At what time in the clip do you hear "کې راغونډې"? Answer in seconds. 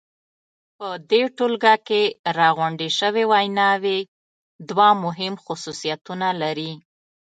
1.87-2.89